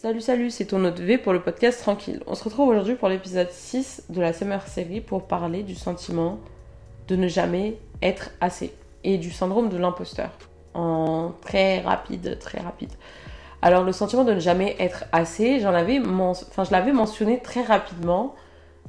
[0.00, 2.22] Salut, salut, c'est ton autre V pour le podcast Tranquille.
[2.28, 6.38] On se retrouve aujourd'hui pour l'épisode 6 de la Summer Série pour parler du sentiment
[7.08, 8.72] de ne jamais être assez
[9.02, 10.30] et du syndrome de l'imposteur.
[10.72, 12.92] En très rapide, très rapide.
[13.60, 17.62] Alors, le sentiment de ne jamais être assez, j'en avais enfin, je l'avais mentionné très
[17.62, 18.36] rapidement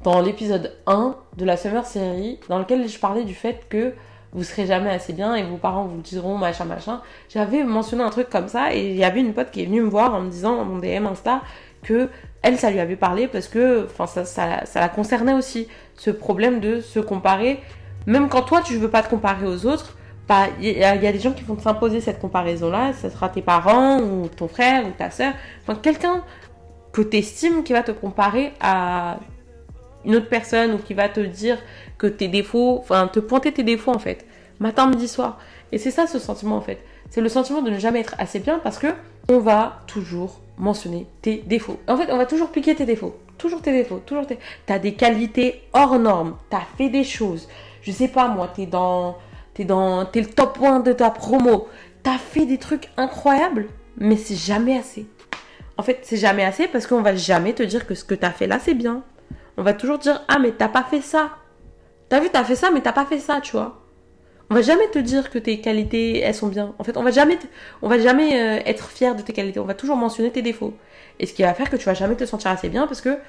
[0.04, 3.96] dans l'épisode 1 de la Summer Série, dans lequel je parlais du fait que
[4.34, 7.02] vous serez jamais assez bien et vos parents vous diront machin machin.
[7.30, 9.82] J'avais mentionné un truc comme ça et il y avait une pote qui est venue
[9.82, 11.42] me voir en me disant dans mon DM Insta
[11.82, 12.10] que
[12.42, 16.60] elle ça lui avait parlé parce que ça, ça, ça la concernait aussi ce problème
[16.60, 17.60] de se comparer
[18.06, 19.96] même quand toi tu veux pas te comparer aux autres
[20.28, 23.42] bah, il y, a des gens qui vont s'imposer cette comparaison là ce sera tes
[23.42, 26.22] parents ou ton frère ou ta soeur enfin quelqu'un
[26.92, 29.18] que tu estimes qui va te comparer à
[30.06, 31.58] une autre personne ou qui va te dire
[32.00, 34.26] que tes défauts, enfin te pointer tes défauts en fait,
[34.60, 35.38] matin, midi, soir.
[35.72, 36.80] Et c'est ça ce sentiment en fait.
[37.12, 38.88] C'est le sentiment de ne jamais être assez bien parce que
[39.30, 41.80] on va toujours mentionner tes défauts.
[41.88, 43.16] En fait, on va toujours piquer tes défauts.
[43.38, 44.02] Toujours tes défauts.
[44.06, 44.26] Toujours.
[44.66, 46.36] T'as des qualités hors normes.
[46.50, 47.48] T'as fait des choses.
[47.82, 49.18] Je sais pas moi, t'es dans...
[49.54, 50.06] T'es dans...
[50.06, 51.68] T'es le top 1 de ta promo.
[52.04, 55.06] T'as fait des trucs incroyables, mais c'est jamais assez.
[55.78, 58.32] En fait, c'est jamais assez parce qu'on va jamais te dire que ce que t'as
[58.32, 59.04] fait là, c'est bien.
[59.58, 61.32] On va toujours dire, ah mais t'as pas fait ça.
[62.10, 63.82] T'as vu, t'as fait ça, mais t'as pas fait ça, tu vois.
[64.50, 66.74] On va jamais te dire que tes qualités, elles sont bien.
[66.80, 67.38] En fait, on va jamais,
[67.84, 69.60] on va jamais euh, être fier de tes qualités.
[69.60, 70.74] On va toujours mentionner tes défauts.
[71.20, 73.20] Et ce qui va faire que tu vas jamais te sentir assez bien parce que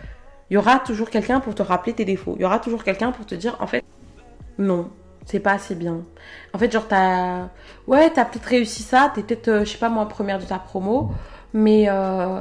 [0.50, 2.34] il y aura toujours quelqu'un pour te rappeler tes défauts.
[2.36, 3.84] Il y aura toujours quelqu'un pour te dire, en fait,
[4.58, 4.90] non,
[5.26, 6.04] c'est pas assez bien.
[6.54, 7.48] En fait, genre, t'as,
[7.86, 10.58] ouais, t'as peut-être réussi ça, t'es peut-être, euh, je sais pas moi, première de ta
[10.58, 11.10] promo,
[11.52, 12.40] mais euh,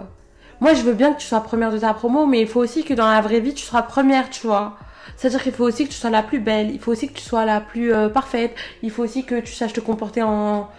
[0.60, 2.84] moi, je veux bien que tu sois première de ta promo, mais il faut aussi
[2.84, 4.78] que dans la vraie vie, tu sois première, tu vois.
[5.18, 7.24] C'est-à-dire qu'il faut aussi que tu sois la plus belle, il faut aussi que tu
[7.24, 10.70] sois la plus euh, parfaite, il faut aussi que tu saches te comporter en,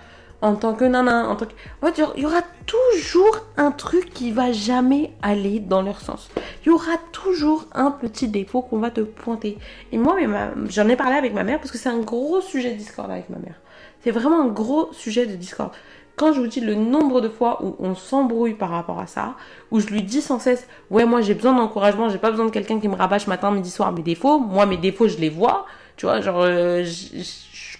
[0.42, 1.52] en tant que nana, en tant que...
[1.82, 6.30] En fait, il y aura toujours un truc qui va jamais aller dans leur sens.
[6.64, 9.58] Il y aura toujours un petit défaut qu'on va te pointer.
[9.92, 10.16] Et moi,
[10.68, 13.28] j'en ai parlé avec ma mère parce que c'est un gros sujet de discorde avec
[13.28, 13.56] ma mère.
[14.02, 15.72] C'est vraiment un gros sujet de discorde
[16.20, 19.36] quand je vous dis le nombre de fois où on s'embrouille par rapport à ça,
[19.70, 22.50] où je lui dis sans cesse, ouais, moi j'ai besoin d'encouragement, j'ai pas besoin de
[22.50, 24.38] quelqu'un qui me rabâche matin, midi, soir mes défauts.
[24.38, 25.64] Moi, mes défauts, je les vois.
[25.96, 26.84] Tu vois, genre, euh,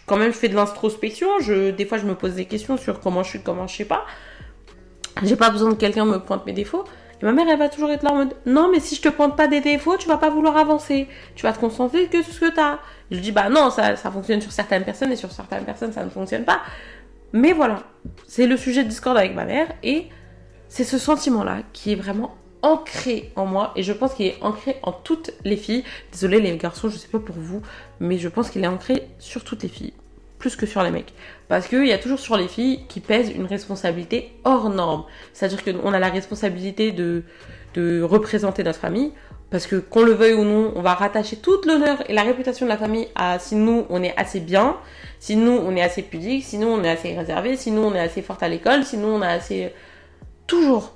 [0.06, 1.28] quand même, je fais de l'introspection.
[1.40, 3.84] Je, des fois, je me pose des questions sur comment je suis, comment je sais
[3.84, 4.06] pas.
[5.22, 6.84] J'ai pas besoin de quelqu'un me pointe mes défauts.
[7.20, 9.10] Et ma mère, elle va toujours être là en mode Non, mais si je te
[9.10, 11.08] pointe pas des défauts, tu vas pas vouloir avancer.
[11.34, 12.78] Tu vas te concentrer que sur ce que tu as.
[13.10, 16.02] Je dis Bah non, ça, ça fonctionne sur certaines personnes et sur certaines personnes, ça
[16.02, 16.60] ne fonctionne pas.
[17.32, 17.84] Mais voilà,
[18.26, 20.06] c'est le sujet de discorde avec ma mère et
[20.68, 24.76] c'est ce sentiment-là qui est vraiment ancré en moi et je pense qu'il est ancré
[24.82, 25.84] en toutes les filles.
[26.12, 27.62] Désolée les garçons, je sais pas pour vous,
[28.00, 29.92] mais je pense qu'il est ancré sur toutes les filles,
[30.38, 31.14] plus que sur les mecs.
[31.48, 35.04] Parce qu'il y a toujours sur les filles qui pèsent une responsabilité hors norme.
[35.32, 37.22] C'est-à-dire qu'on a la responsabilité de
[38.02, 39.12] représenter notre famille,
[39.50, 42.66] parce que qu'on le veuille ou non, on va rattacher toute l'honneur et la réputation
[42.66, 44.76] de la famille à si nous on est assez bien,
[45.18, 47.94] si nous on est assez pudique, si nous on est assez réservé, si nous on
[47.94, 49.72] est assez forte à l'école, si nous on est assez
[50.46, 50.92] toujours.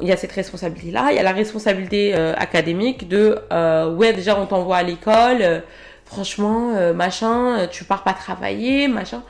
[0.00, 3.90] Il y a cette responsabilité là, il y a la responsabilité euh, académique de euh,
[3.92, 5.60] ouais déjà on t'envoie à l'école, euh,
[6.04, 9.22] franchement machin, tu pars pas travailler, machin.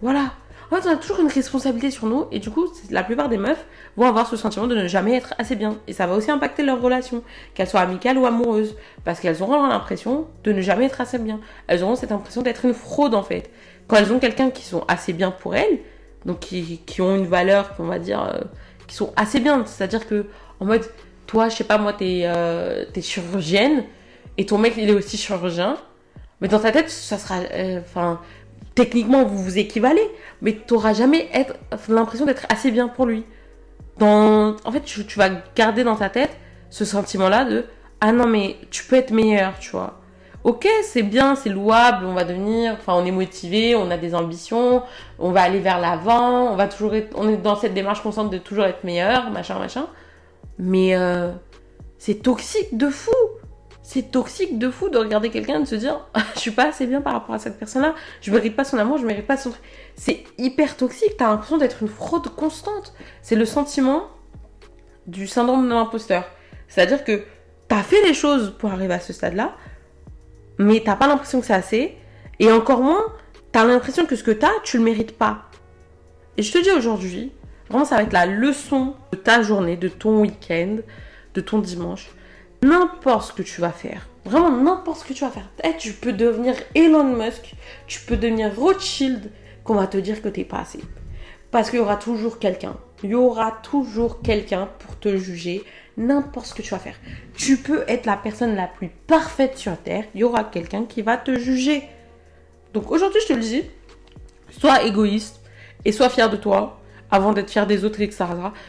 [0.00, 0.30] voilà.
[0.70, 3.36] En fait, on a toujours une responsabilité sur nous et du coup, la plupart des
[3.36, 3.64] meufs
[3.96, 5.78] vont avoir ce sentiment de ne jamais être assez bien.
[5.86, 7.22] Et ça va aussi impacter leur relation,
[7.54, 11.40] qu'elles soient amicales ou amoureuses, parce qu'elles auront l'impression de ne jamais être assez bien.
[11.68, 13.50] Elles auront cette impression d'être une fraude en fait.
[13.86, 15.78] Quand elles ont quelqu'un qui sont assez bien pour elles,
[16.24, 18.40] donc qui, qui ont une valeur, qu'on va dire, euh,
[18.88, 20.26] qui sont assez bien, c'est-à-dire que
[20.58, 20.84] en mode,
[21.28, 23.84] toi, je sais pas, moi, t'es euh, chirurgienne
[24.36, 25.76] et ton mec il est aussi chirurgien,
[26.40, 28.20] mais dans ta tête, ça sera, euh, enfin
[28.76, 30.08] techniquement vous vous équivalez,
[30.42, 31.28] mais tu n'auras jamais
[31.88, 33.24] l'impression d'être assez bien pour lui.
[34.00, 36.36] En fait, tu, vas garder dans ta tête
[36.70, 37.64] ce sentiment-là de
[38.00, 39.98] ah non mais tu peux être meilleur, tu vois.
[40.44, 44.14] Ok, c'est bien, c'est louable, on va devenir, enfin on est motivé, on a des
[44.14, 44.82] ambitions,
[45.18, 48.38] on va aller vers l'avant, on va toujours on est dans cette démarche constante de
[48.38, 49.86] toujours être meilleur, machin, machin.
[50.58, 51.32] Mais euh,
[51.98, 53.10] c'est toxique de fou
[53.88, 56.00] c'est toxique de fou de regarder quelqu'un et de se dire
[56.34, 58.98] je suis pas assez bien par rapport à cette personne-là, je mérite pas son amour,
[58.98, 59.52] je mérite pas son.
[59.94, 62.94] C'est hyper toxique, t'as l'impression d'être une fraude constante.
[63.22, 64.08] C'est le sentiment
[65.06, 66.24] du syndrome de l'imposteur.
[66.66, 67.22] C'est-à-dire que
[67.68, 69.54] t'as fait les choses pour arriver à ce stade-là,
[70.58, 71.96] mais t'as pas l'impression que c'est assez,
[72.40, 73.04] et encore moins,
[73.52, 75.44] t'as l'impression que ce que t'as, tu le mérites pas.
[76.36, 77.30] Et je te dis aujourd'hui,
[77.68, 80.78] vraiment ça va être la leçon de ta journée, de ton week-end,
[81.34, 82.10] de ton dimanche
[82.62, 85.92] n'importe ce que tu vas faire, vraiment n'importe ce que tu vas faire, eh, tu
[85.92, 87.54] peux devenir Elon Musk,
[87.86, 89.30] tu peux devenir Rothschild,
[89.64, 90.80] qu'on va te dire que t'es pas assez.
[91.50, 95.64] Parce qu'il y aura toujours quelqu'un il y aura toujours quelqu'un pour te juger
[95.96, 96.96] n'importe ce que tu vas faire.
[97.36, 101.02] Tu peux être la personne la plus parfaite sur Terre, il y aura quelqu'un qui
[101.02, 101.82] va te juger.
[102.74, 103.62] Donc aujourd'hui, je te le dis,
[104.50, 105.40] sois égoïste
[105.84, 106.80] et sois fier de toi
[107.10, 108.24] avant d'être fier des autres, etc.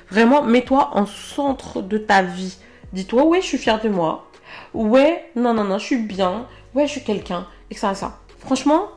[0.09, 2.57] Vraiment, mets-toi en centre de ta vie.
[2.93, 4.29] Dis-toi, ouais, je suis fier de moi.
[4.73, 6.47] Ouais, non, non, non, je suis bien.
[6.73, 7.89] Ouais, je suis quelqu'un, etc.
[7.93, 8.19] Ça.
[8.39, 8.89] Franchement,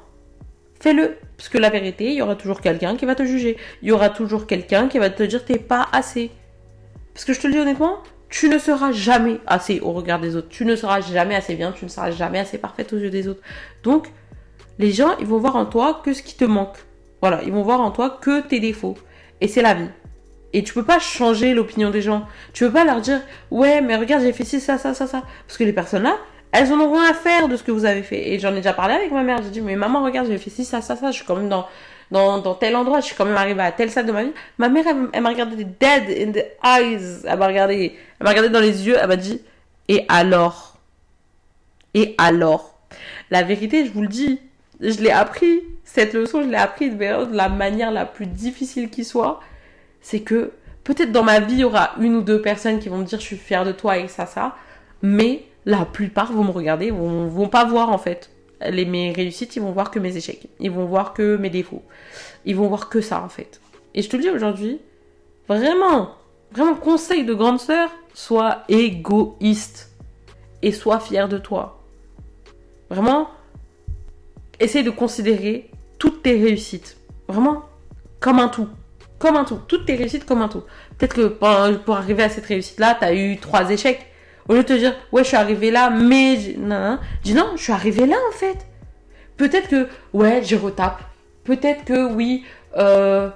[0.80, 1.18] fais-le.
[1.36, 3.56] Parce que la vérité, il y aura toujours quelqu'un qui va te juger.
[3.82, 6.30] Il y aura toujours quelqu'un qui va te dire t'es pas assez.
[7.14, 7.98] Parce que je te le dis honnêtement,
[8.28, 10.48] tu ne seras jamais assez au regard des autres.
[10.48, 13.26] Tu ne seras jamais assez bien, tu ne seras jamais assez parfaite aux yeux des
[13.26, 13.42] autres.
[13.82, 14.08] Donc,
[14.78, 16.76] les gens, ils vont voir en toi que ce qui te manque.
[17.20, 18.96] Voilà, ils vont voir en toi que tes défauts.
[19.40, 19.88] Et c'est la vie.
[20.52, 22.26] Et tu peux pas changer l'opinion des gens.
[22.52, 23.20] Tu peux pas leur dire,
[23.50, 25.22] ouais, mais regarde, j'ai fait ci, ça, ça, ça, ça.
[25.46, 26.16] Parce que les personnes là,
[26.52, 28.30] elles en ont rien à faire de ce que vous avez fait.
[28.30, 29.40] Et j'en ai déjà parlé avec ma mère.
[29.42, 31.12] J'ai dit, mais maman, regarde, j'ai fait ci, ça, ça, ça.
[31.12, 31.68] Je suis quand même dans,
[32.10, 32.98] dans, dans tel endroit.
[32.98, 34.32] Je suis quand même arrivée à tel stade de ma vie.
[34.58, 37.22] Ma mère, elle, m'a regardé dead in the eyes.
[37.24, 38.96] Elle m'a regardé, elle m'a regardé dans les yeux.
[39.00, 39.40] Elle m'a dit,
[39.86, 40.78] et alors?
[41.94, 42.74] Et alors?
[43.30, 44.40] La vérité, je vous le dis,
[44.80, 45.60] je l'ai appris.
[45.84, 49.40] Cette leçon, je l'ai appris de la manière la plus difficile qui soit.
[50.00, 50.52] C'est que
[50.84, 53.20] peut-être dans ma vie, il y aura une ou deux personnes qui vont me dire
[53.20, 54.56] je suis fière de toi et ça, ça.
[55.02, 58.30] Mais la plupart vont me regarder, vont, vont pas voir en fait
[58.68, 60.48] les, mes réussites, ils vont voir que mes échecs.
[60.58, 61.82] Ils vont voir que mes défauts.
[62.44, 63.60] Ils vont voir que ça en fait.
[63.94, 64.80] Et je te le dis aujourd'hui,
[65.48, 66.14] vraiment,
[66.52, 69.90] vraiment conseil de grande sœur, sois égoïste
[70.62, 71.82] et sois fier de toi.
[72.90, 73.30] Vraiment,
[74.58, 76.96] essaye de considérer toutes tes réussites.
[77.28, 77.64] Vraiment,
[78.20, 78.68] comme un tout.
[79.20, 79.60] Comme un tout.
[79.68, 80.64] Toutes tes réussites comme un tout.
[80.96, 81.26] Peut-être que
[81.76, 84.06] pour, arriver à cette réussite-là, tu as eu trois échecs.
[84.48, 86.38] Au lieu de te dire, ouais, je suis arrivé là, mais...
[86.56, 86.98] Non, non.
[87.22, 88.66] Dis non, je suis arrivé là, en fait.
[89.36, 91.02] Peut-être que, ouais, je retape.
[91.44, 92.44] Peut-être que, oui,
[92.78, 93.28] euh,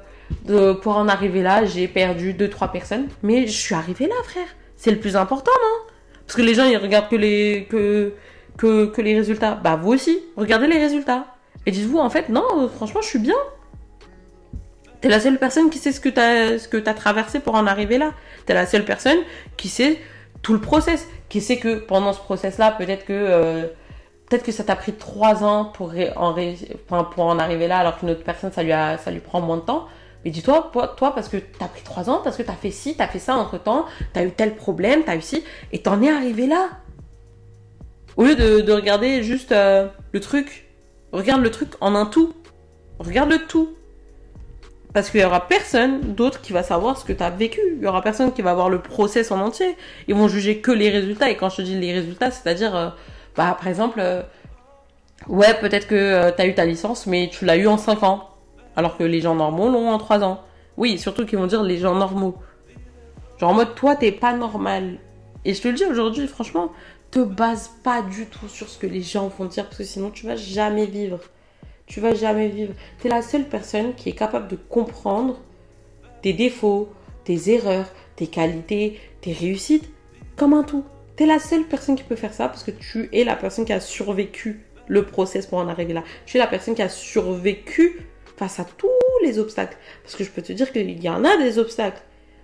[0.83, 3.09] pour en arriver là, j'ai perdu deux, trois personnes.
[3.23, 4.49] Mais je suis arrivé là, frère.
[4.77, 5.93] C'est le plus important, non?
[6.27, 7.69] Parce que les gens, ils regardent que les...
[7.71, 8.15] Que,
[8.57, 9.55] que, que les résultats.
[9.63, 11.27] Bah, vous aussi, regardez les résultats.
[11.67, 13.37] Et dites-vous, en fait, non, franchement, je suis bien.
[15.05, 17.67] T'es la seule personne qui sait ce que t'as, ce que t'as traversé pour en
[17.67, 18.13] arriver là.
[18.47, 19.19] T'es la seule personne
[19.59, 19.99] qui sait
[20.41, 23.67] tout le process, qui sait que pendant ce process-là, peut-être que, euh,
[24.27, 28.09] peut-être que ça t'a pris trois ans pour en, pour en arriver là, alors qu'une
[28.09, 29.89] autre personne, ça lui a, ça lui prend moins de temps.
[30.25, 33.07] Mais dis-toi, toi, parce que t'as pris trois ans, parce que t'as fait ci, t'as
[33.07, 33.85] fait ça entre temps,
[34.15, 36.71] t'as eu tel problème, t'as eu ci, et t'en es arrivé là.
[38.17, 40.67] Au lieu de, regarder juste euh, le truc,
[41.13, 42.33] regarde le truc en un tout.
[42.99, 43.77] Regarde le tout.
[44.95, 47.61] Parce qu'il y aura personne d'autre qui va savoir ce que tu as vécu.
[47.77, 49.77] Il y aura personne qui va voir le process en entier.
[50.09, 51.31] Ils vont juger que les résultats.
[51.31, 52.89] Et quand je te dis les résultats, c'est-à-dire, euh,
[53.37, 54.23] bah, par exemple, euh,
[55.27, 58.31] ouais, peut-être que tu as eu ta licence, mais tu l'as eu en 5 ans.
[58.77, 60.41] Alors que les gens normaux l'ont en 3 ans.
[60.77, 62.37] Oui, surtout qu'ils vont dire les gens normaux.
[63.39, 64.99] Genre en mode, toi, t'es pas normal.
[65.45, 66.71] Et je te le dis aujourd'hui, franchement,
[67.11, 70.11] te base pas du tout sur ce que les gens vont dire parce que sinon
[70.11, 71.21] tu vas jamais vivre.
[71.87, 72.75] Tu vas jamais vivre.
[73.01, 75.41] Tu es la seule personne qui est capable de comprendre
[76.23, 76.89] tes défauts,
[77.25, 77.87] tes erreurs,
[78.17, 79.91] tes qualités, tes réussites
[80.37, 80.85] comme un tout.
[81.17, 83.65] Tu es la seule personne qui peut faire ça parce que tu es la personne
[83.65, 86.05] qui a survécu le process pour en arriver là.
[86.27, 88.01] Tu es la personne qui a survécu
[88.37, 88.89] face à tous
[89.23, 89.77] les obstacles.
[90.03, 92.03] Parce que je peux te dire qu'il y en a des obstacles.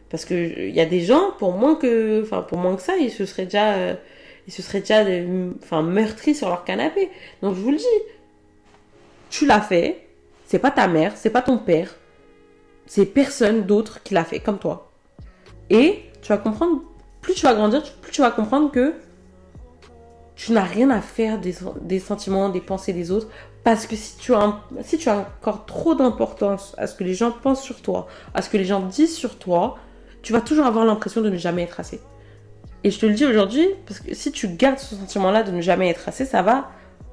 [0.08, 3.10] Parce qu'il y a des gens, pour moins que, enfin, pour moins que ça, ils
[3.10, 3.94] se seraient déjà, euh,
[4.48, 5.04] ils se seraient déjà
[5.62, 7.08] enfin, meurtris sur leur canapé.
[7.42, 7.84] Donc je vous le dis,
[9.30, 10.08] tu l'as fait,
[10.44, 11.94] c'est pas ta mère, c'est pas ton père,
[12.86, 14.90] c'est personne d'autre qui l'a fait comme toi.
[15.70, 16.82] Et tu vas comprendre,
[17.20, 18.94] plus tu vas grandir, plus tu vas comprendre que
[20.34, 23.28] tu n'as rien à faire des, sentiments, des pensées des autres.
[23.62, 27.14] Parce que si tu as, si tu as encore trop d'importance à ce que les
[27.14, 29.76] gens pensent sur toi, à ce que les gens disent sur toi,
[30.22, 32.00] tu vas toujours avoir l'impression de ne jamais être assez.
[32.84, 35.60] Et je te le dis aujourd'hui, parce que si tu gardes ce sentiment-là de ne
[35.60, 36.70] jamais être assez, ça va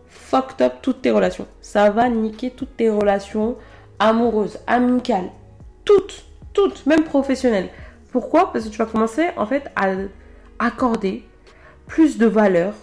[0.08, 1.48] fucked up toutes tes relations.
[1.62, 3.58] Ça va niquer toutes tes relations
[4.00, 5.30] amoureuses, amicales,
[5.86, 7.70] toutes, toutes, même professionnelles.
[8.12, 8.52] Pourquoi?
[8.52, 9.92] Parce que tu vas commencer en fait à
[10.60, 11.24] accorder
[11.88, 12.74] plus de valeur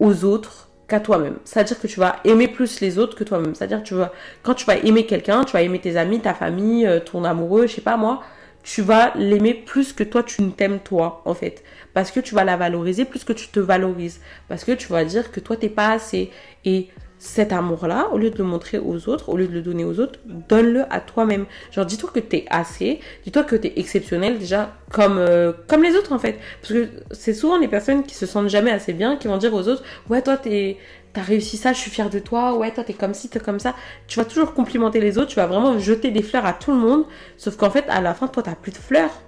[0.00, 1.38] aux autres qu'à toi-même.
[1.44, 3.54] C'est-à-dire que tu vas aimer plus les autres que toi-même.
[3.54, 6.34] C'est-à-dire que tu vas, quand tu vas aimer quelqu'un, tu vas aimer tes amis, ta
[6.34, 8.22] famille, euh, ton amoureux, je sais pas moi,
[8.62, 11.62] tu vas l'aimer plus que toi tu ne t'aimes toi en fait.
[11.94, 14.20] Parce que tu vas la valoriser plus que tu te valorises.
[14.48, 16.30] Parce que tu vas dire que toi t'es pas assez.
[16.64, 16.88] Et
[17.22, 20.00] cet amour-là, au lieu de le montrer aux autres, au lieu de le donner aux
[20.00, 21.46] autres, donne-le à toi-même.
[21.70, 26.12] Genre, dis-toi que t'es assez, dis-toi que t'es exceptionnel déjà, comme, euh, comme les autres
[26.12, 26.40] en fait.
[26.60, 29.54] Parce que c'est souvent les personnes qui se sentent jamais assez bien, qui vont dire
[29.54, 32.92] aux autres, ouais, toi, t'as réussi ça, je suis fière de toi, ouais, toi, t'es
[32.92, 33.76] comme ci, t'es comme ça.
[34.08, 36.78] Tu vas toujours complimenter les autres, tu vas vraiment jeter des fleurs à tout le
[36.78, 37.04] monde,
[37.36, 39.22] sauf qu'en fait, à la fin, toi, t'as plus de fleurs.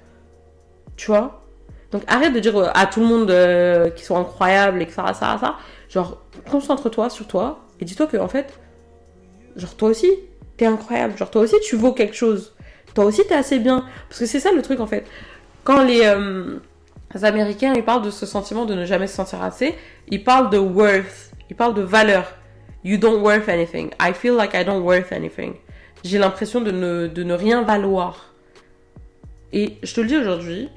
[0.97, 1.45] Tu vois?
[1.93, 5.15] Donc, arrête de dire à tout le monde euh, qu'ils sont incroyables, et que ça,
[5.15, 5.55] ça, ça.
[5.89, 6.21] Genre,
[6.51, 8.59] concentre-toi sur toi, et dis-toi que, en fait,
[9.57, 10.11] genre, toi aussi,
[10.57, 11.17] t'es incroyable.
[11.17, 12.55] Genre, toi aussi, tu vaux quelque chose.
[12.95, 13.85] Toi aussi, t'es assez bien.
[14.09, 15.07] Parce que c'est ça le truc, en fait.
[15.65, 16.59] Quand les, euh,
[17.15, 19.75] les Américains, ils parlent de ce sentiment de ne jamais se sentir assez,
[20.09, 21.33] ils parlent de worth.
[21.51, 22.33] Ils parlent de valeur.
[22.85, 23.91] You don't worth anything.
[24.01, 25.55] I feel like I don't worth anything.
[26.05, 28.35] J'ai l'impression de ne, de ne rien valoir.
[29.53, 30.69] Et je te le dis aujourd'hui,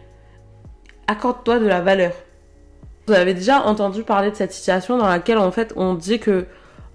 [1.08, 2.13] accorde-toi de la valeur.
[3.08, 6.46] Vous avez déjà entendu parler de cette situation dans laquelle en fait on dit que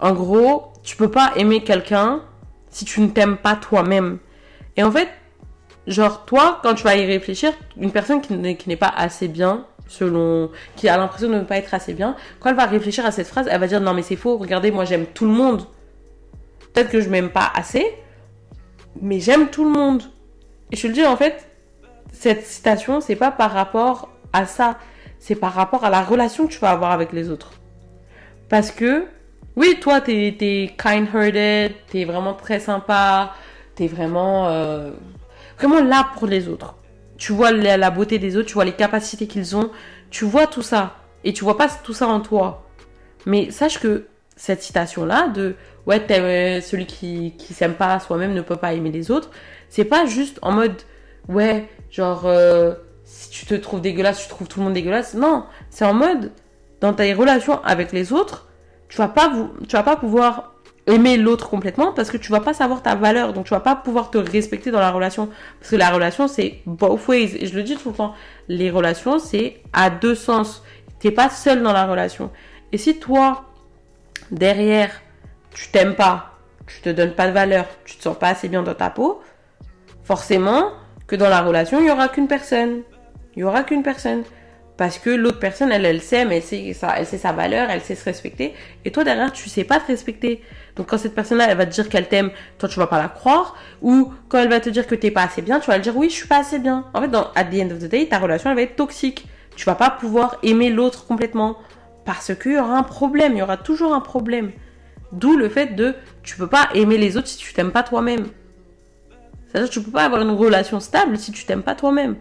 [0.02, 2.22] en gros, tu peux pas aimer quelqu'un
[2.68, 4.18] si tu ne t'aimes pas toi-même.
[4.76, 5.08] Et en fait,
[5.86, 10.50] genre toi, quand tu vas y réfléchir, une personne qui n'est pas assez bien, selon,
[10.74, 13.28] qui a l'impression de ne pas être assez bien, quand elle va réfléchir à cette
[13.28, 15.66] phrase, elle va dire non mais c'est faux, regardez, moi j'aime tout le monde.
[16.72, 17.86] Peut-être que je m'aime pas assez,
[19.00, 20.02] mais j'aime tout le monde.
[20.72, 21.46] Et je te le dis en fait,
[22.12, 24.78] cette citation, c'est pas par rapport à ça,
[25.20, 27.52] c'est par rapport à la relation que tu vas avoir avec les autres.
[28.48, 29.06] Parce que
[29.56, 33.34] oui, toi, t'es es, kind-hearted, t'es vraiment très sympa,
[33.74, 34.90] t'es vraiment, euh,
[35.58, 36.76] vraiment là pour les autres.
[37.18, 39.70] Tu vois la, beauté des autres, tu vois les capacités qu'ils ont,
[40.10, 40.96] tu vois tout ça.
[41.24, 42.66] Et tu vois pas tout ça en toi.
[43.26, 44.06] Mais sache que
[44.36, 45.54] cette citation-là de
[45.86, 49.30] ouais, euh, celui qui, qui s'aime pas soi-même ne peut pas aimer les autres,
[49.68, 50.82] c'est pas juste en mode
[51.28, 55.14] ouais, genre euh, si tu te trouves dégueulasse, tu trouves tout le monde dégueulasse.
[55.14, 56.32] Non, c'est en mode
[56.80, 58.48] dans tes relations avec les autres,
[58.92, 60.52] tu vas pas vous, tu vas pas pouvoir
[60.86, 63.32] aimer l'autre complètement parce que tu vas pas savoir ta valeur.
[63.32, 65.30] Donc tu vas pas pouvoir te respecter dans la relation.
[65.58, 67.34] Parce que la relation c'est both ways.
[67.40, 68.14] Et je le dis tout le temps
[68.48, 70.62] les relations c'est à deux sens.
[70.98, 72.30] T'es pas seul dans la relation.
[72.70, 73.46] Et si toi
[74.30, 74.90] derrière
[75.54, 76.32] tu t'aimes pas
[76.66, 79.22] tu te donnes pas de valeur tu te sens pas assez bien dans ta peau
[80.04, 80.70] forcément
[81.06, 82.82] que dans la relation il y aura qu'une personne.
[83.36, 84.24] Il y aura qu'une personne
[84.82, 87.82] parce que l'autre personne, elle, elle s'aime, elle sait, sa, elle sait sa valeur, elle
[87.82, 88.52] sait se respecter.
[88.84, 90.42] Et toi, derrière, tu sais pas te respecter.
[90.74, 93.06] Donc, quand cette personne-là, elle va te dire qu'elle t'aime, toi, tu vas pas la
[93.06, 93.54] croire.
[93.80, 95.96] Ou quand elle va te dire que t'es pas assez bien, tu vas lui dire
[95.96, 96.86] oui, je suis pas assez bien.
[96.94, 99.28] En fait, dans, at the end of the day, ta relation, elle va être toxique.
[99.54, 101.58] Tu vas pas pouvoir aimer l'autre complètement.
[102.04, 103.34] Parce qu'il y aura un problème.
[103.34, 104.50] Il y aura toujours un problème.
[105.12, 108.26] D'où le fait de, tu peux pas aimer les autres si tu t'aimes pas toi-même.
[109.46, 112.16] C'est-à-dire tu peux pas avoir une relation stable si tu t'aimes pas toi-même.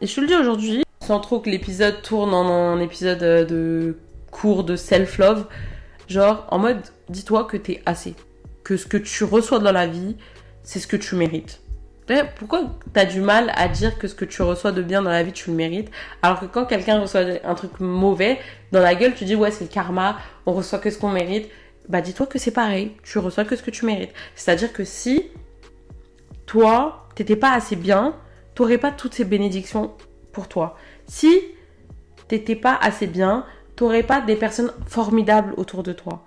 [0.00, 3.44] Et je te le dis aujourd'hui, sans trop que l'épisode tourne en un épisode euh,
[3.44, 3.96] de
[4.32, 5.46] cours de self-love.
[6.08, 8.14] Genre, en mode, dis-toi que t'es assez.
[8.64, 10.16] Que ce que tu reçois dans la vie,
[10.64, 11.60] c'est ce que tu mérites.
[12.38, 15.22] Pourquoi t'as du mal à dire que ce que tu reçois de bien dans la
[15.22, 15.90] vie, tu le mérites
[16.22, 18.38] Alors que quand quelqu'un reçoit un truc mauvais,
[18.72, 21.48] dans la gueule, tu dis ouais, c'est le karma, on reçoit que ce qu'on mérite.
[21.88, 24.12] Bah dis-toi que c'est pareil, tu reçois que ce que tu mérites.
[24.34, 25.30] C'est-à-dire que si
[26.46, 28.16] toi, t'étais pas assez bien,
[28.54, 29.92] t'aurais pas toutes ces bénédictions
[30.32, 30.76] pour toi.
[31.06, 31.40] Si
[32.28, 33.44] t'étais pas assez bien,
[33.76, 36.24] t'aurais pas des personnes formidables autour de toi.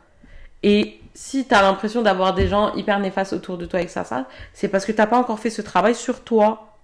[0.64, 4.28] Et si t'as l'impression d'avoir des gens hyper néfastes autour de toi avec ça, ça,
[4.54, 6.78] c'est parce que t'as pas encore fait ce travail sur toi.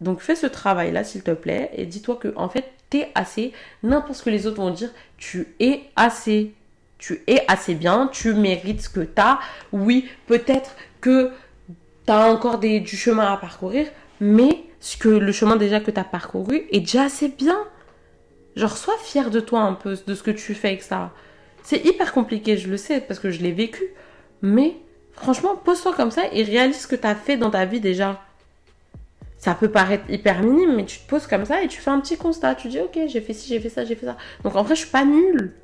[0.00, 3.52] Donc fais ce travail-là, s'il te plaît, et dis-toi que en fait, t'es assez.
[3.82, 6.54] N'importe ce que les autres vont dire, tu es assez.
[6.98, 9.38] Tu es assez bien, tu mérites ce que t'as.
[9.72, 11.30] Oui, peut-être que
[12.04, 13.86] t'as encore du chemin à parcourir,
[14.20, 17.58] mais ce que le chemin déjà que tu as parcouru est déjà assez bien.
[18.56, 21.12] Genre, sois fier de toi un peu, de ce que tu fais avec ça.
[21.62, 23.84] C'est hyper compliqué, je le sais, parce que je l'ai vécu.
[24.42, 24.76] Mais
[25.12, 28.20] franchement, pose-toi comme ça et réalise ce que tu as fait dans ta vie déjà.
[29.36, 32.00] Ça peut paraître hyper minime, mais tu te poses comme ça et tu fais un
[32.00, 32.54] petit constat.
[32.54, 34.16] Tu dis, ok, j'ai fait ci, j'ai fait ça, j'ai fait ça.
[34.44, 35.54] Donc en vrai, je suis pas nulle.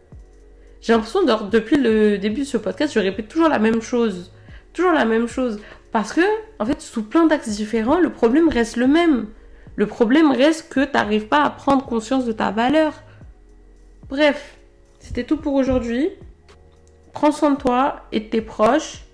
[0.80, 4.32] J'ai l'impression, depuis le début de ce podcast, je répète toujours la même chose.
[4.72, 5.58] Toujours la même chose.
[5.96, 6.20] Parce que,
[6.58, 9.28] en fait, sous plein d'axes différents, le problème reste le même.
[9.76, 12.92] Le problème reste que tu n'arrives pas à prendre conscience de ta valeur.
[14.10, 14.58] Bref,
[14.98, 16.10] c'était tout pour aujourd'hui.
[17.14, 19.06] Prends soin de toi et de tes proches.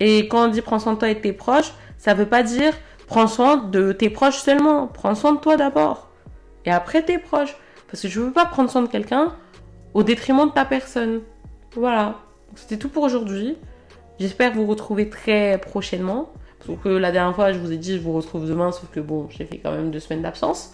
[0.00, 2.42] Et quand on dit prends soin de toi et de tes proches, ça veut pas
[2.42, 2.72] dire
[3.06, 4.86] prends soin de tes proches seulement.
[4.86, 6.08] Prends soin de toi d'abord.
[6.64, 7.54] Et après tes proches.
[7.90, 9.36] Parce que je ne veux pas prendre soin de quelqu'un
[9.92, 11.20] au détriment de ta personne.
[11.74, 12.14] Voilà.
[12.54, 13.58] C'était tout pour aujourd'hui.
[14.18, 16.32] J'espère vous retrouver très prochainement.
[16.64, 19.00] Parce que la dernière fois, je vous ai dit, je vous retrouve demain, sauf que
[19.00, 20.72] bon, j'ai fait quand même deux semaines d'absence.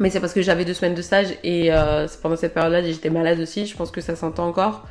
[0.00, 3.10] Mais c'est parce que j'avais deux semaines de stage et euh, pendant cette période-là, j'étais
[3.10, 3.66] malade aussi.
[3.66, 4.86] Je pense que ça s'entend encore.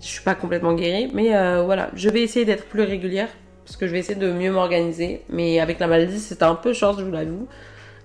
[0.00, 1.10] Je suis pas complètement guérie.
[1.14, 3.28] Mais euh, voilà, je vais essayer d'être plus régulière
[3.64, 5.22] parce que je vais essayer de mieux m'organiser.
[5.30, 7.48] Mais avec la maladie, c'était un peu short, je vous l'avoue.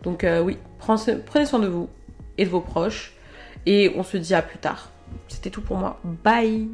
[0.03, 1.89] Donc euh, oui, prenez soin de vous
[2.38, 3.13] et de vos proches.
[3.65, 4.91] Et on se dit à plus tard.
[5.27, 5.99] C'était tout pour moi.
[6.23, 6.69] Bye